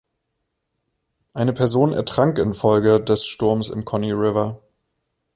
Eine 1.35 1.53
Person 1.53 1.93
ertrank 1.93 2.39
infolge 2.39 2.99
des 3.03 3.23
Sturmes 3.27 3.69
im 3.69 3.85
Conne 3.85 4.13
River. 4.13 4.59